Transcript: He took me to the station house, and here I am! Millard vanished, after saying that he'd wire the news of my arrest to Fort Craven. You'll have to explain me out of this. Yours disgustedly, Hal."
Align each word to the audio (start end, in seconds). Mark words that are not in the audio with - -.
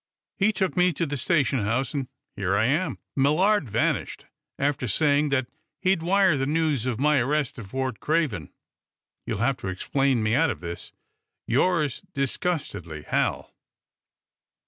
He 0.35 0.51
took 0.51 0.75
me 0.75 0.93
to 0.93 1.05
the 1.05 1.15
station 1.15 1.59
house, 1.59 1.93
and 1.93 2.07
here 2.35 2.55
I 2.55 2.65
am! 2.65 2.97
Millard 3.15 3.69
vanished, 3.69 4.25
after 4.57 4.87
saying 4.87 5.29
that 5.29 5.45
he'd 5.79 6.01
wire 6.01 6.37
the 6.37 6.47
news 6.47 6.87
of 6.87 6.99
my 6.99 7.19
arrest 7.19 7.57
to 7.57 7.63
Fort 7.63 7.99
Craven. 7.99 8.51
You'll 9.27 9.37
have 9.45 9.57
to 9.57 9.67
explain 9.67 10.23
me 10.23 10.33
out 10.33 10.49
of 10.49 10.59
this. 10.59 10.91
Yours 11.45 12.01
disgustedly, 12.15 13.03
Hal." 13.03 13.53